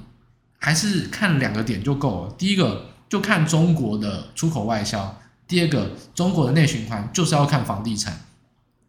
[0.61, 2.35] 还是看两个点就够了。
[2.38, 5.16] 第一个，就看中国的出口外销。
[5.50, 8.20] 第二个，中国的内循环就是要看房地产，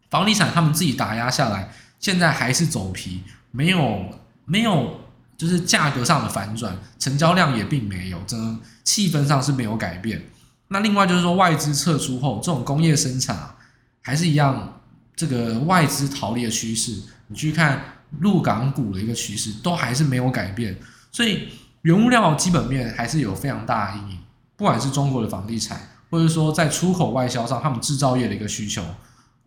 [0.08, 4.04] 房地产他们自己打压下来，现在还是走皮，没有
[4.44, 5.00] 没有，
[5.36, 10.22] 就是价格上的反转，成交量也并没有，整个气氛上是没有改变。
[10.68, 13.56] 那另外就是说，外资撤出后，这种工业生产啊，
[14.00, 14.80] 还是一样，
[15.16, 16.96] 这个外资逃离的趋势，
[17.26, 17.82] 你去看
[18.20, 20.78] 入港股的一个趋势，都还是没有改变。
[21.10, 21.48] 所以
[21.82, 24.18] 原物料基本面还是有非常大的阴影，
[24.56, 25.88] 不管是中国的房地产。
[26.12, 28.84] 或者说，在出口外销上，他们制造业的一个需求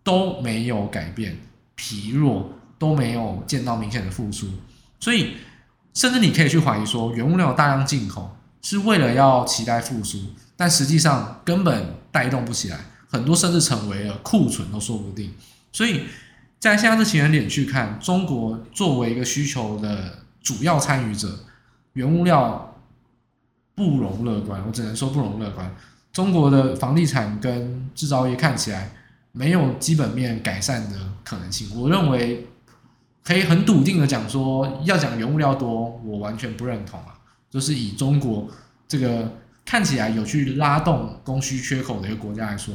[0.04, 1.38] 都没有改变，
[1.76, 2.50] 疲弱
[2.80, 4.48] 都没有见到明显的复苏，
[5.00, 5.36] 所以
[5.94, 10.18] 甚至你可以去怀疑说，原物料大量进口是为了要期待复苏，
[10.58, 12.80] 但实际上根本带动不起来，
[13.12, 15.32] 很多甚至成为了库存都说不定。
[15.72, 16.06] 所以
[16.58, 21.46] 在现在这起源点去看，中国作为一个需求的主要参与者，
[21.94, 22.76] 原物料
[23.76, 25.72] 不容乐观，我只能说不容乐观。
[26.16, 28.90] 中国的房地产跟制造业看起来
[29.34, 31.78] 没有基本面改善的可能性。
[31.78, 32.48] 我认为
[33.22, 37.20] 可以很笃定的讲说，要讲原物料多，我完全不认同啊。
[37.50, 38.48] 就是以中国
[38.88, 39.30] 这个
[39.66, 42.74] 看起来有去拉动供需缺口的一个国家来说，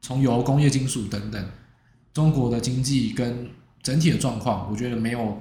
[0.00, 1.46] 从油、工业金属等等，
[2.14, 3.50] 中国的经济跟
[3.82, 5.38] 整体的状况，我觉得没有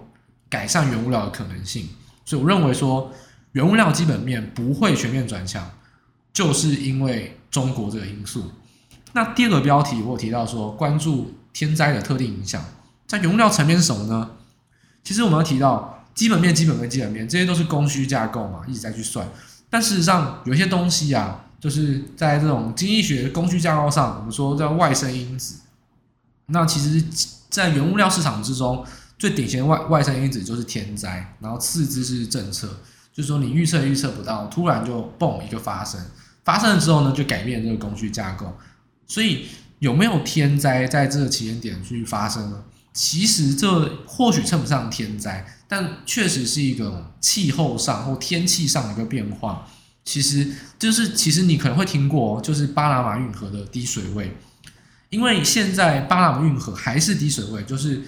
[0.49, 1.87] 改善原物料的可能性。
[2.25, 3.09] 所以我认为说，
[3.53, 5.71] 原物料基本面不会全面转强。
[6.33, 8.51] 就是因为中国这个因素。
[9.13, 12.63] 那第二个标题我提到说，关注天灾的特定影响，
[13.07, 14.31] 在原物料层面是什么呢？
[15.03, 19.27] 其实我们要提到基本面、基本面、基本面，这些都是供需架构嘛，一直在去算。
[19.69, 25.61] 但事实上，有些东西啊，就是在这种经济学供需架构上，我们说叫外生因子。
[26.47, 27.03] 那其实，
[27.49, 28.85] 在原物料市场之中，
[29.17, 32.77] 最典型的外外生因子就是天灾，然后次之是政策。
[33.19, 35.99] 就是说，你预测预测不到，突然就嘣一个发生，
[36.45, 38.57] 发生了之后呢，就改变这个供需架构。
[39.05, 39.45] 所以
[39.79, 42.63] 有没有天灾在这个起点点去发生呢？
[42.93, 49.67] 其实这或许称不上天灾，但确实是一个气候上或天气上的一个变化。
[50.05, 54.33] 其实就是，其实你可能会听过，就是巴拿马运河的低水位，
[55.09, 58.01] 因为现在巴拿马运河还是低水位，就是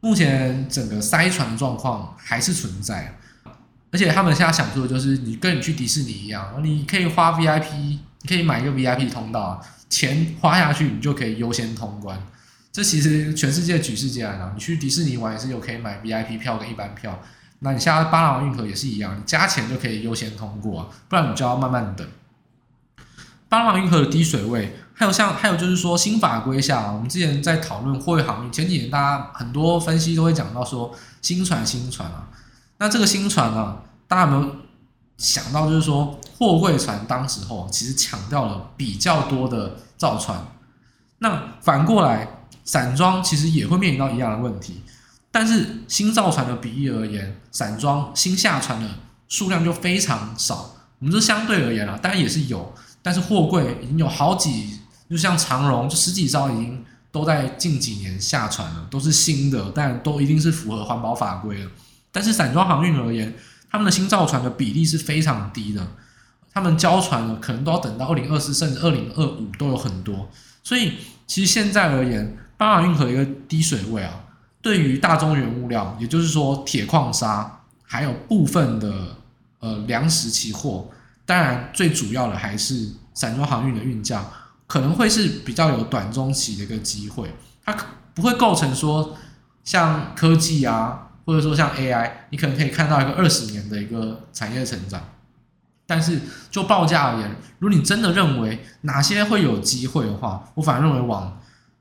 [0.00, 3.18] 目前整个塞船的状况还是存在。
[3.96, 12.22] 而且他们现在想做的就是，你跟你去迪士尼一样，你可以花 VIP，你可以买一个 VIP 通道，钱花下去，你就可以优先通关。
[12.70, 17.18] 这其实全世界举世皆然啊，你去迪士尼玩也是有可以买 VIP 票跟一般票。
[17.60, 22.06] 那你现在巴拿马运河也是一样，你加钱就可以优先通过，不然你就要慢慢等。
[23.48, 32.28] 巴拿马运河的低水位，还有像还有就是说新法规下，我们之前在讨论货运航运，前几年大家很多分析都会讲到说新船新船啊。
[32.78, 34.56] 那这个新船啊，大家有没有
[35.18, 40.38] 想到，就是说货柜船当时候其实抢掉了比较多的造船。
[41.18, 42.28] 那反过来，
[42.64, 44.82] 散装其实也会面临到一样的问题，
[45.30, 48.88] 但是新造船的比例而言，散装新下船的
[49.28, 50.74] 数量就非常少。
[50.98, 61.70] 我们说相对而言啊，当然也是有，但是货柜已经有好几，就像长荣，就十几艘已经都在近几年下船了，都是新的，但都一定是符合环保法规的。
[62.12, 63.34] 但是散装航运而言，
[63.76, 65.86] 他们的新造船的比例是非常低的，
[66.50, 70.30] 他们交船了可能都要等到二零二四甚至二零二五都有很多。
[70.64, 70.94] 所以
[71.26, 74.24] 其实现在而言，巴拿马运河一个低水位啊，
[74.62, 79.18] 对于大宗原物料，也就是说铁矿砂，还有部分的
[79.60, 80.88] 呃粮食期货，
[81.26, 84.24] 当然最主要的还是散装航运的运价，
[84.66, 87.30] 可能会是比较有短中期的一个机会，
[87.62, 87.76] 它
[88.14, 89.14] 不会构成说
[89.64, 91.02] 像科技啊。
[91.26, 95.02] 或者说像 AI，你可能可以看到一个二十年的一个产业成长，
[95.84, 96.20] 但是
[96.52, 101.40] 就报价而言，如果你真的认为哪些会有机会的话，我反而认为往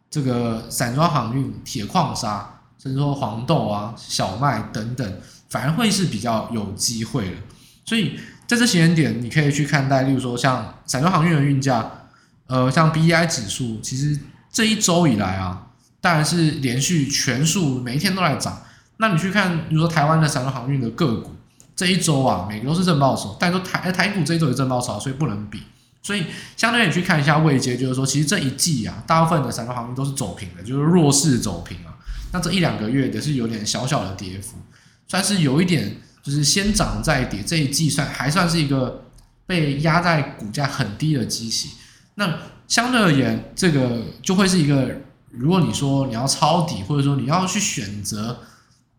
[0.09, 7.35] 这个散装航运、铁矿砂，甚至说黄豆啊、小麦等等，反而会是比较有机会的。
[7.85, 11.91] 所以在这时间点，你可以去看待，例如说像散装航运的运价，
[12.47, 14.19] 呃，像 BDI 指数，其实
[14.51, 15.67] 这一周以来啊，
[16.01, 18.59] 当然是连续全数每一天都在涨。
[18.97, 21.35] 那你去看，比如说台湾的散装航运的个股，
[21.75, 25.61] 这一周啊，每个都是正报酬，但是台台股这一周也正报酬，所以不能比。
[26.01, 26.23] 所以
[26.55, 31.91] 相对你去看一下位阶，就是说，其实这一季啊，大部分的散装航运都是走平的，就是弱势走平啊。
[32.31, 34.55] 那这一两个月也是有点小小的跌幅，
[35.07, 37.41] 算是有一点，就是先涨再跌。
[37.43, 39.05] 这一季算还算是一个
[39.45, 41.71] 被压在股价很低的机型。
[42.13, 44.89] 那相对而言，这个就会是一个，
[45.31, 48.39] 如果你说你要抄底，或者说你要去选择。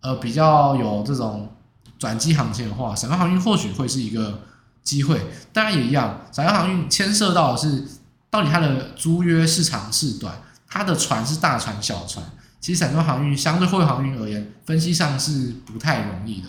[0.07, 1.53] 呃，比较有这种
[1.99, 4.41] 转机行情的话，散装航运或许会是一个
[4.85, 5.21] 机会。
[5.53, 7.85] 当然也一样，散装航运牵涉到的是
[8.31, 12.25] 到底它的租约是长是短，它的船是大船小船。
[12.61, 16.47] 其实散装航运相对货运航运而言，分析上是不太容易的。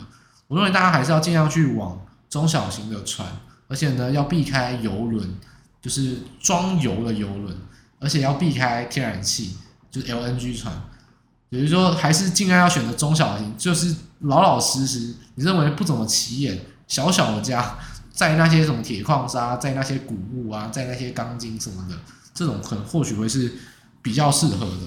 [0.47, 1.99] 我认为大家还是要尽量去往
[2.29, 3.27] 中小型的船，
[3.67, 5.33] 而且呢要避开油轮，
[5.81, 7.57] 就是装油的油轮，
[7.99, 9.57] 而且要避开天然气，
[9.89, 10.79] 就是 LNG 船。
[11.49, 17.77] 也就说，还是尽量要选择中小型，就是老老实实，你认为不怎么起眼、小小的家，
[18.11, 21.95] 在那些什么铁矿砂，在那些谷物啊，在那些钢筋什么的，
[22.33, 23.53] 这种可能或许会是
[24.01, 24.81] 比较适合的。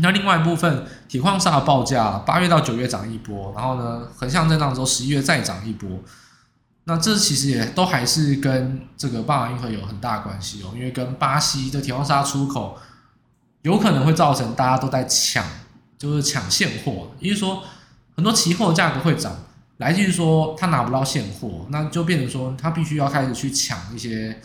[0.00, 5.88] 那另外一部分，铁矿砂的报价八月到九月涨一波，然后呢，横向震荡之后，十一月再涨一波。
[6.84, 12.78] 那这其实也都还是跟这个巴马运河有很大关系哦，因为跟巴西的铁矿砂出口
[13.62, 15.44] 有可能会造成大家都在抢。
[15.98, 17.64] 就是抢现货，也就是说
[18.14, 19.36] 很多期货价格会涨，
[19.78, 24.40] 来自于说他拿不到现货，那就变成说他必须要开始去抢一些，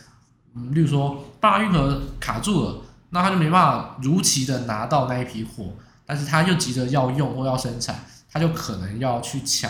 [0.55, 2.81] 嗯，例如说巴运河卡住了，
[3.11, 5.73] 那他就没办法如期的拿到那一批货，
[6.07, 9.69] 但是他又急着要用或要生产，他就可能要去抢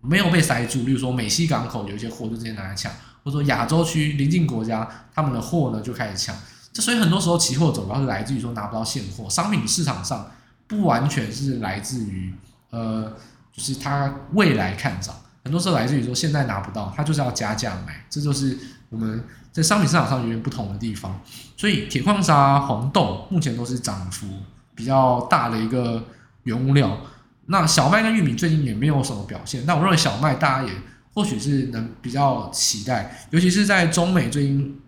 [0.00, 2.90] 没有被塞住，例如说美西港口有一些货就直接拿来抢，
[3.22, 6.36] 或者说亚洲区邻近国家他们的货呢就开始抢，
[6.72, 10.28] 这所以很多时候期货走高是来自于说拿不到现货，商品市场上。
[10.66, 12.32] 不完全是来自于，
[12.70, 13.12] 呃，
[13.52, 18.58] 就是它未来看涨，很多时候来自于说现在拿不到，它就是要加价买，这就是
[18.88, 21.20] 我们在商品市场上有点不同的地方。
[21.56, 24.26] 所以铁矿砂、黄豆目前都是涨幅
[24.74, 26.02] 比较大的一个
[26.44, 26.98] 原物料。
[27.46, 30.72] 那小麦跟玉米最近也没有什么表现，那我认为小麦大家也
[31.12, 34.80] 或许是能比较期待，尤其是在中美最近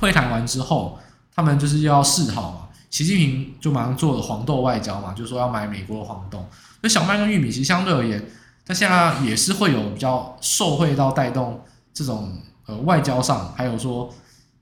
[0.00, 0.98] 会谈完之后，
[1.34, 2.65] 他们就是要示好嘛。
[2.96, 6.48] 习近平就马上做了黄豆外交嘛，就说要买美国的黄豆。
[6.80, 8.24] 那小麦跟玉米其实相对而言，
[8.64, 14.10] 它现在也是会有比较受惠到带动这种呃外交上，还有说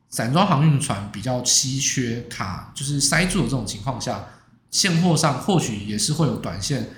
[0.09, 4.25] 散装航运船比较稀缺卡，就是塞住的这种情况下，
[4.69, 6.89] 现货上或许也是会有短线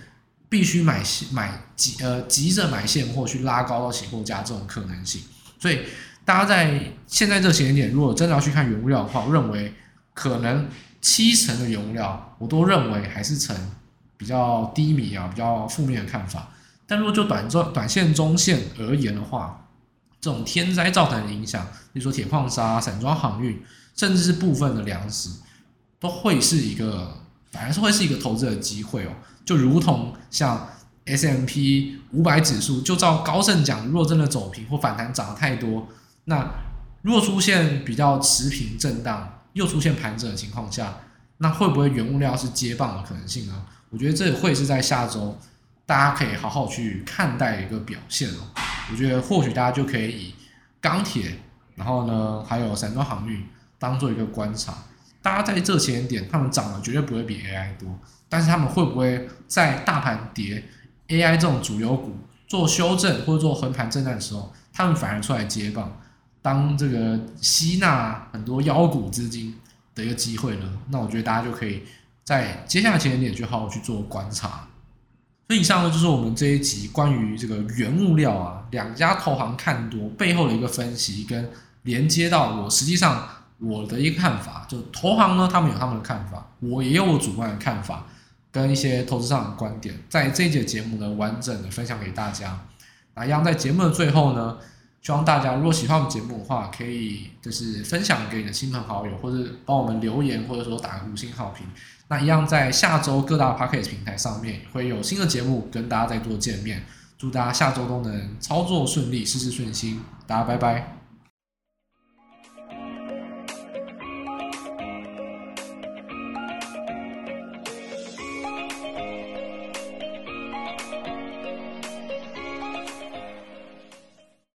[0.48, 5.20] 必须买买急呃急着买现货去拉高到起货价这种可能性。
[5.58, 5.80] 所以
[6.24, 9.74] 大家在现在这个时间点，如果真的要去看原物料的话，我认为
[10.14, 10.66] 可能。
[11.06, 13.56] 七成的原物料，我都认为还是呈
[14.16, 16.48] 比较低迷啊，比较负面的看法。
[16.84, 19.68] 但如果就短中短线、中线而言的话，
[20.20, 23.62] 这种天灾造成的影响，比如说铁矿砂、散装航运，
[23.94, 25.30] 甚至是部分的粮食，
[26.00, 27.18] 都会是一个，
[27.52, 29.12] 反而是会是一个投资的机会哦。
[29.44, 30.70] 就如同像
[31.04, 35.86] S M P 五百指数，就照高盛讲，如果真的走平或反弹涨得太多，
[36.24, 36.50] 那
[37.02, 39.34] 如果出现比较持平震荡。
[39.56, 40.94] 又出现盘整的情况下，
[41.38, 43.64] 那会不会原物料是接棒的可能性呢？
[43.88, 45.38] 我觉得这会是在下周
[45.86, 48.52] 大家可以好好去看待一个表现哦。
[48.90, 50.34] 我觉得或许大家就可以以
[50.78, 51.38] 钢铁，
[51.74, 53.42] 然后呢还有散装航运
[53.78, 54.74] 当做一个观察。
[55.22, 57.88] 大家在这时间点，他们涨的绝对不会比 AI 多，
[58.28, 60.62] 但是他们会不会在大盘跌
[61.08, 62.14] ，AI 这种主流股
[62.46, 65.98] 做修正或者做横盘震荡的时候，他们反而出来接棒？
[66.46, 69.52] 当这个吸纳很多妖股资金
[69.96, 71.82] 的一个机会呢，那我觉得大家就可以
[72.22, 74.68] 在接下来前点去好好去做观察。
[75.48, 81.50] 所以以上呢就是我们这一集关于这个原物料啊，两家投行看多背后的一个分析，跟
[81.82, 83.28] 连接到我实际上
[83.58, 84.64] 我的一个看法。
[84.68, 88.06] 就投行呢，他们有他们的看法，我也有我主观的看法，
[88.52, 92.56] 跟一些投资上的观点，在这一节节目呢完整的分享给大家。
[93.16, 94.56] 那一样在节目的最后呢。
[95.06, 101.64] 希望大家如果喜欢我们节目的话，可以就是分享给你的亲朋好友，或者帮我们留言，或者说打五星好评。
[102.08, 106.84] 那一样在下周各大 Podcast 平台上面会有新的节目跟大家再做见面。
[107.16, 110.00] 祝大家下周都能操作顺利，事事顺心。
[110.26, 110.95] 大家拜拜。